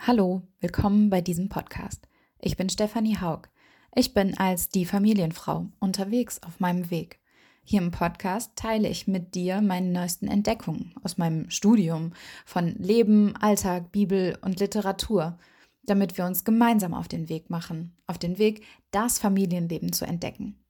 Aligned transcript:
Hallo, 0.00 0.42
willkommen 0.60 1.10
bei 1.10 1.20
diesem 1.20 1.48
Podcast. 1.48 2.08
Ich 2.38 2.56
bin 2.56 2.70
Stefanie 2.70 3.18
Haug. 3.20 3.48
Ich 3.94 4.14
bin 4.14 4.38
als 4.38 4.68
die 4.68 4.86
Familienfrau 4.86 5.66
unterwegs 5.80 6.40
auf 6.44 6.60
meinem 6.60 6.90
Weg. 6.90 7.18
Hier 7.64 7.82
im 7.82 7.90
Podcast 7.90 8.52
teile 8.54 8.88
ich 8.88 9.08
mit 9.08 9.34
dir 9.34 9.60
meine 9.60 9.90
neuesten 9.90 10.28
Entdeckungen 10.28 10.94
aus 11.02 11.18
meinem 11.18 11.50
Studium 11.50 12.12
von 12.46 12.76
Leben, 12.76 13.36
Alltag, 13.36 13.90
Bibel 13.90 14.38
und 14.40 14.60
Literatur, 14.60 15.36
damit 15.82 16.16
wir 16.16 16.24
uns 16.26 16.44
gemeinsam 16.44 16.94
auf 16.94 17.08
den 17.08 17.28
Weg 17.28 17.50
machen, 17.50 17.96
auf 18.06 18.18
den 18.18 18.38
Weg, 18.38 18.64
das 18.92 19.18
Familienleben 19.18 19.92
zu 19.92 20.06
entdecken. 20.06 20.64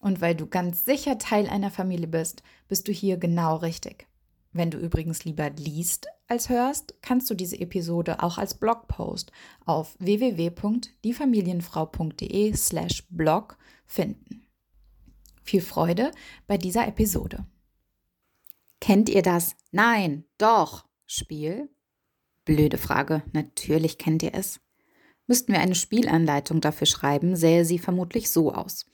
Und 0.00 0.20
weil 0.22 0.34
du 0.34 0.46
ganz 0.46 0.86
sicher 0.86 1.18
Teil 1.18 1.46
einer 1.46 1.70
Familie 1.70 2.08
bist, 2.08 2.42
bist 2.68 2.88
du 2.88 2.92
hier 2.92 3.18
genau 3.18 3.56
richtig. 3.56 4.08
Wenn 4.50 4.70
du 4.70 4.78
übrigens 4.78 5.24
lieber 5.24 5.50
liest 5.50 6.08
als 6.32 6.48
hörst, 6.48 6.94
kannst 7.02 7.28
du 7.30 7.34
diese 7.34 7.60
Episode 7.60 8.22
auch 8.22 8.38
als 8.38 8.54
Blogpost 8.54 9.30
auf 9.66 9.94
www.diefamilienfrau.de 9.98 12.56
slash 12.56 13.06
blog 13.10 13.58
finden. 13.84 14.46
Viel 15.42 15.60
Freude 15.60 16.10
bei 16.46 16.56
dieser 16.56 16.88
Episode. 16.88 17.44
Kennt 18.80 19.10
ihr 19.10 19.20
das 19.22 19.54
Nein, 19.72 20.24
doch 20.38 20.86
Spiel? 21.06 21.68
Blöde 22.46 22.78
Frage, 22.78 23.22
natürlich 23.32 23.98
kennt 23.98 24.22
ihr 24.22 24.32
es. 24.34 24.58
Müssten 25.26 25.52
wir 25.52 25.60
eine 25.60 25.74
Spielanleitung 25.74 26.62
dafür 26.62 26.86
schreiben, 26.86 27.36
sähe 27.36 27.66
sie 27.66 27.78
vermutlich 27.78 28.30
so 28.30 28.54
aus. 28.54 28.86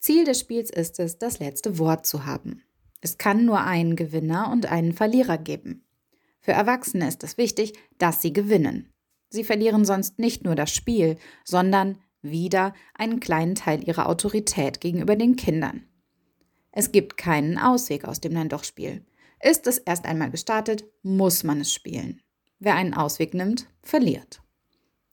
Ziel 0.00 0.24
des 0.24 0.40
Spiels 0.40 0.68
ist 0.68 0.98
es, 0.98 1.18
das 1.18 1.38
letzte 1.38 1.78
Wort 1.78 2.06
zu 2.06 2.26
haben. 2.26 2.64
Es 3.00 3.18
kann 3.18 3.44
nur 3.44 3.60
einen 3.60 3.94
Gewinner 3.94 4.50
und 4.50 4.66
einen 4.66 4.92
Verlierer 4.92 5.38
geben. 5.38 5.84
Für 6.42 6.52
Erwachsene 6.52 7.08
ist 7.08 7.24
es 7.24 7.38
wichtig, 7.38 7.72
dass 7.98 8.20
sie 8.20 8.32
gewinnen. 8.32 8.92
Sie 9.30 9.44
verlieren 9.44 9.84
sonst 9.84 10.18
nicht 10.18 10.44
nur 10.44 10.54
das 10.54 10.74
Spiel, 10.74 11.16
sondern 11.44 11.98
wieder 12.20 12.74
einen 12.94 13.20
kleinen 13.20 13.54
Teil 13.54 13.86
ihrer 13.86 14.08
Autorität 14.08 14.80
gegenüber 14.80 15.16
den 15.16 15.36
Kindern. 15.36 15.86
Es 16.72 16.92
gibt 16.92 17.16
keinen 17.16 17.58
Ausweg 17.58 18.04
aus 18.04 18.20
dem 18.20 18.32
Nein-Doch-Spiel. 18.32 19.04
Ist 19.40 19.66
es 19.66 19.78
erst 19.78 20.04
einmal 20.04 20.30
gestartet, 20.30 20.84
muss 21.02 21.44
man 21.44 21.60
es 21.60 21.72
spielen. 21.72 22.20
Wer 22.58 22.74
einen 22.74 22.94
Ausweg 22.94 23.34
nimmt, 23.34 23.66
verliert. 23.82 24.42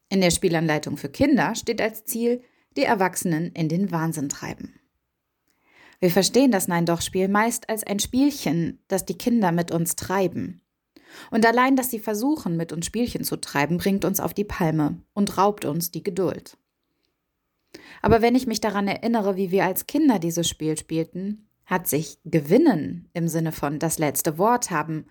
In 0.10 0.22
der 0.22 0.32
Spielanleitung 0.32 0.98
für 0.98 1.10
Kinder 1.10 1.56
steht 1.56 1.82
als 1.82 2.06
Ziel, 2.06 2.42
die 2.78 2.84
Erwachsenen 2.84 3.52
in 3.54 3.70
den 3.70 3.92
Wahnsinn 3.92 4.30
treiben. 4.30 4.80
Wir 6.00 6.12
verstehen 6.12 6.52
das 6.52 6.68
Nein-Doch-Spiel 6.68 7.28
meist 7.28 7.70
als 7.70 7.84
ein 7.84 8.00
Spielchen, 8.00 8.80
das 8.88 9.06
die 9.06 9.18
Kinder 9.18 9.52
mit 9.52 9.72
uns 9.72 9.96
treiben. 9.96 10.62
Und 11.32 11.46
allein, 11.46 11.76
dass 11.76 11.90
sie 11.90 12.00
versuchen, 12.00 12.58
mit 12.58 12.72
uns 12.72 12.86
Spielchen 12.86 13.24
zu 13.24 13.38
treiben, 13.38 13.78
bringt 13.78 14.06
uns 14.06 14.20
auf 14.20 14.34
die 14.34 14.44
Palme 14.44 15.02
und 15.14 15.38
raubt 15.38 15.66
uns 15.66 15.92
die 15.92 16.04
Geduld. 16.04 16.58
Aber 18.02 18.22
wenn 18.22 18.36
ich 18.36 18.48
mich 18.48 18.62
daran 18.62 18.88
erinnere, 18.88 19.36
wie 19.36 19.52
wir 19.52 19.66
als 19.66 19.88
Kinder 19.88 20.20
dieses 20.20 20.48
Spiel 20.48 20.78
spielten, 20.78 21.48
hat 21.66 21.88
sich 21.88 22.18
gewinnen 22.26 23.10
im 23.14 23.28
Sinne 23.28 23.52
von 23.52 23.80
das 23.80 24.00
letzte 24.00 24.38
Wort 24.38 24.72
haben 24.72 25.06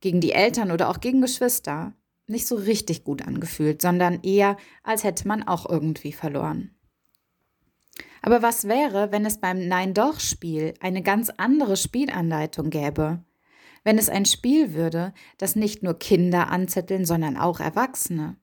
gegen 0.00 0.20
die 0.20 0.32
Eltern 0.32 0.70
oder 0.70 0.88
auch 0.88 1.00
gegen 1.00 1.20
Geschwister 1.20 1.94
nicht 2.26 2.46
so 2.46 2.54
richtig 2.54 3.02
gut 3.02 3.26
angefühlt, 3.26 3.82
sondern 3.82 4.22
eher, 4.22 4.56
als 4.84 5.02
hätte 5.02 5.26
man 5.26 5.42
auch 5.42 5.68
irgendwie 5.68 6.12
verloren. 6.12 6.70
Aber 8.22 8.42
was 8.42 8.68
wäre, 8.68 9.10
wenn 9.12 9.26
es 9.26 9.38
beim 9.38 9.66
Nein-Doch-Spiel 9.66 10.74
eine 10.80 11.02
ganz 11.02 11.30
andere 11.36 11.76
Spielanleitung 11.76 12.70
gäbe? 12.70 13.24
Wenn 13.82 13.98
es 13.98 14.08
ein 14.08 14.26
Spiel 14.26 14.74
würde, 14.74 15.12
das 15.38 15.56
nicht 15.56 15.82
nur 15.82 15.98
Kinder 15.98 16.48
anzetteln, 16.50 17.04
sondern 17.04 17.36
auch 17.36 17.60
Erwachsene. 17.60 18.36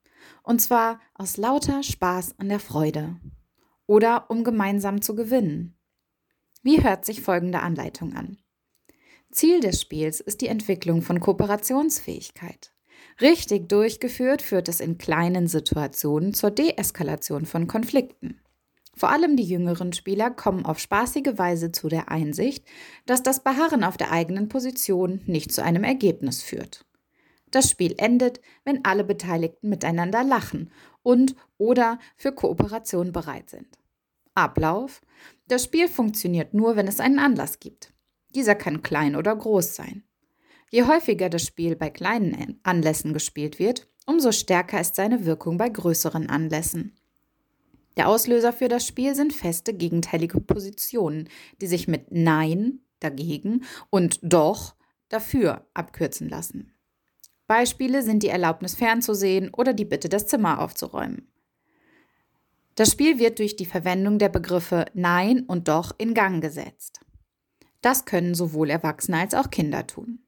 Und 0.43 0.61
zwar 0.61 0.99
aus 1.13 1.37
lauter 1.37 1.83
Spaß 1.83 2.39
an 2.39 2.49
der 2.49 2.59
Freude. 2.59 3.17
Oder 3.85 4.29
um 4.29 4.43
gemeinsam 4.43 5.01
zu 5.01 5.15
gewinnen. 5.15 5.77
Wie 6.63 6.83
hört 6.83 7.05
sich 7.05 7.21
folgende 7.21 7.61
Anleitung 7.61 8.15
an? 8.15 8.37
Ziel 9.31 9.59
des 9.59 9.81
Spiels 9.81 10.19
ist 10.19 10.41
die 10.41 10.47
Entwicklung 10.47 11.01
von 11.01 11.19
Kooperationsfähigkeit. 11.19 12.73
Richtig 13.21 13.69
durchgeführt 13.69 14.41
führt 14.41 14.67
es 14.67 14.79
in 14.79 14.97
kleinen 14.97 15.47
Situationen 15.47 16.33
zur 16.33 16.51
Deeskalation 16.51 17.45
von 17.45 17.67
Konflikten. 17.67 18.41
Vor 18.97 19.11
allem 19.11 19.37
die 19.37 19.43
jüngeren 19.43 19.93
Spieler 19.93 20.31
kommen 20.31 20.65
auf 20.65 20.79
spaßige 20.79 21.37
Weise 21.37 21.71
zu 21.71 21.87
der 21.87 22.09
Einsicht, 22.09 22.65
dass 23.05 23.21
das 23.21 23.43
Beharren 23.43 23.83
auf 23.83 23.95
der 23.95 24.11
eigenen 24.11 24.49
Position 24.49 25.21
nicht 25.27 25.51
zu 25.51 25.63
einem 25.63 25.83
Ergebnis 25.83 26.41
führt. 26.41 26.83
Das 27.51 27.69
Spiel 27.69 27.93
endet, 27.97 28.41
wenn 28.65 28.83
alle 28.83 29.03
Beteiligten 29.03 29.69
miteinander 29.69 30.23
lachen 30.23 30.71
und 31.03 31.35
oder 31.59 31.99
für 32.15 32.31
Kooperation 32.31 33.11
bereit 33.11 33.51
sind. 33.51 33.67
Ablauf. 34.33 35.01
Das 35.47 35.63
Spiel 35.63 35.87
funktioniert 35.87 36.55
nur, 36.55 36.75
wenn 36.75 36.87
es 36.87 36.99
einen 36.99 37.19
Anlass 37.19 37.59
gibt. 37.59 37.93
Dieser 38.33 38.55
kann 38.55 38.81
klein 38.81 39.15
oder 39.15 39.35
groß 39.35 39.75
sein. 39.75 40.03
Je 40.71 40.83
häufiger 40.83 41.29
das 41.29 41.43
Spiel 41.43 41.75
bei 41.75 41.89
kleinen 41.89 42.59
Anlässen 42.63 43.13
gespielt 43.13 43.59
wird, 43.59 43.87
umso 44.05 44.31
stärker 44.31 44.81
ist 44.81 44.95
seine 44.95 45.25
Wirkung 45.25 45.57
bei 45.57 45.69
größeren 45.69 46.29
Anlässen. 46.29 46.96
Der 47.97 48.07
Auslöser 48.07 48.53
für 48.53 48.67
das 48.67 48.85
Spiel 48.85 49.15
sind 49.15 49.33
feste 49.33 49.73
gegenteilige 49.73 50.39
Positionen, 50.39 51.29
die 51.61 51.67
sich 51.67 51.87
mit 51.87 52.11
Nein 52.11 52.79
dagegen 52.99 53.63
und 53.89 54.19
Doch 54.21 54.75
dafür 55.09 55.67
abkürzen 55.73 56.29
lassen. 56.29 56.73
Beispiele 57.47 58.03
sind 58.03 58.23
die 58.23 58.29
Erlaubnis 58.29 58.75
fernzusehen 58.75 59.53
oder 59.53 59.73
die 59.73 59.85
Bitte, 59.85 60.09
das 60.09 60.27
Zimmer 60.27 60.59
aufzuräumen. 60.61 61.31
Das 62.75 62.91
Spiel 62.91 63.17
wird 63.17 63.39
durch 63.39 63.55
die 63.55 63.65
Verwendung 63.65 64.19
der 64.19 64.29
Begriffe 64.29 64.85
Nein 64.93 65.43
und 65.47 65.67
Doch 65.67 65.93
in 65.97 66.13
Gang 66.13 66.41
gesetzt. 66.41 66.99
Das 67.81 68.05
können 68.05 68.35
sowohl 68.35 68.69
Erwachsene 68.69 69.17
als 69.17 69.33
auch 69.33 69.49
Kinder 69.49 69.87
tun. 69.87 70.19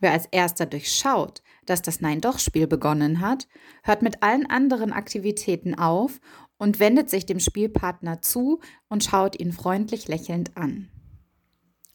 Wer 0.00 0.12
als 0.12 0.26
erster 0.26 0.66
durchschaut, 0.66 1.42
dass 1.64 1.80
das 1.80 2.00
Nein-Doch-Spiel 2.00 2.66
begonnen 2.66 3.20
hat, 3.20 3.48
hört 3.82 4.02
mit 4.02 4.22
allen 4.22 4.44
anderen 4.46 4.92
Aktivitäten 4.92 5.74
auf 5.74 6.20
und 6.58 6.80
wendet 6.80 7.10
sich 7.10 7.26
dem 7.26 7.40
Spielpartner 7.40 8.22
zu 8.22 8.60
und 8.88 9.04
schaut 9.04 9.38
ihn 9.38 9.52
freundlich 9.52 10.08
lächelnd 10.08 10.56
an. 10.56 10.90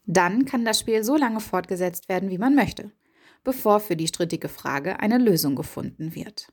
Dann 0.06 0.46
kann 0.46 0.66
das 0.66 0.80
Spiel 0.80 1.03
so 1.03 1.16
lange 1.16 1.40
fortgesetzt 1.40 2.09
werden, 2.09 2.30
wie 2.30 2.38
man 2.38 2.56
möchte, 2.56 2.92
bevor 3.44 3.80
für 3.80 3.96
die 3.96 4.08
strittige 4.08 4.50
Frage 4.50 5.00
eine 5.00 5.18
Lösung 5.18 5.56
gefunden 5.56 6.16
wird. 6.16 6.52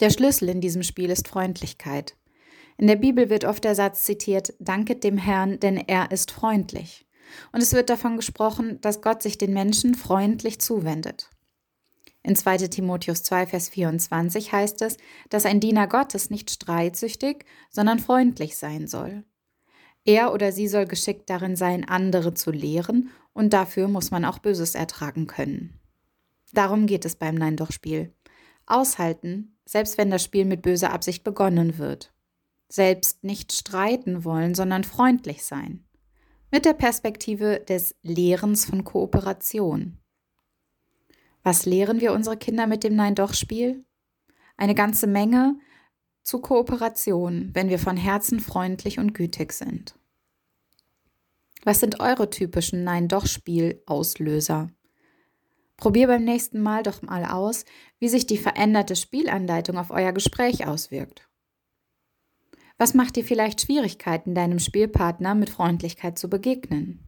Der 0.00 0.10
Schlüssel 0.10 0.48
in 0.48 0.60
diesem 0.60 0.82
Spiel 0.82 1.10
ist 1.10 1.28
Freundlichkeit. 1.28 2.16
In 2.78 2.86
der 2.86 2.96
Bibel 2.96 3.30
wird 3.30 3.44
oft 3.44 3.64
der 3.64 3.74
Satz 3.74 4.04
zitiert, 4.04 4.52
Danket 4.58 5.04
dem 5.04 5.16
Herrn, 5.16 5.58
denn 5.60 5.76
er 5.76 6.10
ist 6.10 6.30
freundlich. 6.30 7.06
Und 7.52 7.62
es 7.62 7.72
wird 7.72 7.90
davon 7.90 8.16
gesprochen, 8.16 8.80
dass 8.80 9.00
Gott 9.00 9.22
sich 9.22 9.38
den 9.38 9.52
Menschen 9.52 9.94
freundlich 9.94 10.60
zuwendet. 10.60 11.30
In 12.26 12.34
2 12.34 12.58
Timotheus 12.66 13.22
2, 13.22 13.46
Vers 13.46 13.68
24 13.68 14.50
heißt 14.50 14.82
es, 14.82 14.96
dass 15.28 15.46
ein 15.46 15.60
Diener 15.60 15.86
Gottes 15.86 16.28
nicht 16.28 16.50
streitsüchtig, 16.50 17.44
sondern 17.70 18.00
freundlich 18.00 18.56
sein 18.56 18.88
soll. 18.88 19.22
Er 20.04 20.34
oder 20.34 20.50
sie 20.50 20.66
soll 20.66 20.86
geschickt 20.86 21.30
darin 21.30 21.54
sein, 21.54 21.88
andere 21.88 22.34
zu 22.34 22.50
lehren, 22.50 23.10
und 23.32 23.52
dafür 23.52 23.86
muss 23.86 24.10
man 24.10 24.24
auch 24.24 24.40
Böses 24.40 24.74
ertragen 24.74 25.28
können. 25.28 25.78
Darum 26.52 26.86
geht 26.88 27.04
es 27.04 27.14
beim 27.14 27.36
Nein-Doch-Spiel. 27.36 28.12
Aushalten, 28.66 29.56
selbst 29.64 29.96
wenn 29.96 30.10
das 30.10 30.24
Spiel 30.24 30.46
mit 30.46 30.62
böser 30.62 30.92
Absicht 30.92 31.22
begonnen 31.22 31.78
wird. 31.78 32.12
Selbst 32.68 33.22
nicht 33.22 33.52
streiten 33.52 34.24
wollen, 34.24 34.56
sondern 34.56 34.82
freundlich 34.82 35.44
sein. 35.44 35.84
Mit 36.50 36.64
der 36.64 36.74
Perspektive 36.74 37.60
des 37.60 37.94
Lehrens 38.02 38.64
von 38.64 38.82
Kooperation. 38.82 40.00
Was 41.46 41.64
lehren 41.64 42.00
wir 42.00 42.12
unsere 42.12 42.36
Kinder 42.36 42.66
mit 42.66 42.82
dem 42.82 42.96
Nein-Doch-Spiel? 42.96 43.84
Eine 44.56 44.74
ganze 44.74 45.06
Menge 45.06 45.56
zu 46.24 46.40
Kooperation, 46.40 47.50
wenn 47.52 47.68
wir 47.68 47.78
von 47.78 47.96
Herzen 47.96 48.40
freundlich 48.40 48.98
und 48.98 49.14
gütig 49.14 49.52
sind. 49.52 49.96
Was 51.62 51.78
sind 51.78 52.00
eure 52.00 52.30
typischen 52.30 52.82
Nein-Doch-Spiel-Auslöser? 52.82 54.72
Probier 55.76 56.08
beim 56.08 56.24
nächsten 56.24 56.60
Mal 56.60 56.82
doch 56.82 57.02
mal 57.02 57.24
aus, 57.24 57.64
wie 58.00 58.08
sich 58.08 58.26
die 58.26 58.38
veränderte 58.38 58.96
Spielanleitung 58.96 59.78
auf 59.78 59.92
euer 59.92 60.10
Gespräch 60.10 60.66
auswirkt. 60.66 61.28
Was 62.76 62.92
macht 62.92 63.14
dir 63.14 63.24
vielleicht 63.24 63.60
Schwierigkeiten, 63.60 64.34
deinem 64.34 64.58
Spielpartner 64.58 65.36
mit 65.36 65.50
Freundlichkeit 65.50 66.18
zu 66.18 66.28
begegnen? 66.28 67.05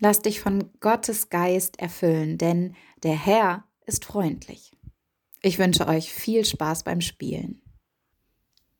Lass 0.00 0.20
dich 0.20 0.40
von 0.40 0.70
Gottes 0.80 1.28
Geist 1.28 1.80
erfüllen, 1.80 2.38
denn 2.38 2.74
der 3.02 3.16
Herr 3.16 3.64
ist 3.84 4.04
freundlich. 4.04 4.72
Ich 5.42 5.58
wünsche 5.58 5.88
euch 5.88 6.12
viel 6.12 6.44
Spaß 6.44 6.84
beim 6.84 7.00
Spielen. 7.00 7.60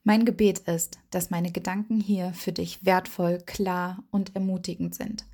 Mein 0.05 0.25
Gebet 0.25 0.61
ist, 0.61 0.99
dass 1.11 1.31
meine 1.31 1.51
Gedanken 1.51 2.01
hier 2.01 2.33
für 2.35 2.53
dich 2.53 2.85
wertvoll, 2.85 3.39
klar 3.45 4.03
und 4.11 4.35
ermutigend 4.37 4.95
sind. 4.95 5.27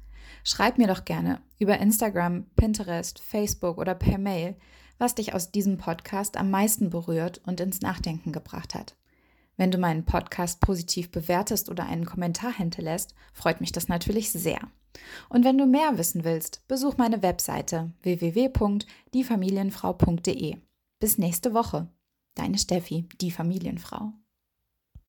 Schreib 0.43 0.79
mir 0.79 0.87
doch 0.87 1.05
gerne 1.05 1.41
über 1.59 1.79
Instagram, 1.79 2.47
Pinterest, 2.57 3.21
Facebook 3.21 3.79
oder 3.79 3.95
per 3.95 4.19
Mail, 4.19 4.57
was 4.99 5.15
dich 5.15 5.35
aus 5.35 5.51
diesem 5.51 5.77
Podcast 5.77 6.37
am 6.37 6.51
meisten 6.51 6.91
berührt 6.91 7.41
und 7.47 7.61
ins 7.61 7.83
Nachdenken 7.83 8.33
gebracht 8.33 8.75
hat. 8.75 8.97
Wenn 9.57 9.71
du 9.71 9.79
meinen 9.79 10.05
Podcast 10.05 10.61
positiv 10.61 11.11
bewertest 11.11 11.69
oder 11.69 11.87
einen 11.87 12.07
Kommentar 12.07 12.53
hinterlässt, 12.57 13.15
freut 13.33 13.61
mich 13.61 13.71
das 13.71 13.89
natürlich 13.89 14.33
sehr. 14.33 14.61
Und 15.29 15.44
wenn 15.44 15.58
du 15.58 15.67
mehr 15.67 15.99
wissen 15.99 16.25
willst, 16.25 16.67
besuch 16.69 16.96
meine 16.96 17.23
Webseite 17.23 17.93
www.diefamilienfrau.de. 18.02 20.56
Bis 21.00 21.19
nächste 21.19 21.52
Woche. 21.55 21.88
Deine 22.35 22.58
Steffi, 22.58 23.08
die 23.20 23.31
Familienfrau. 23.31 24.12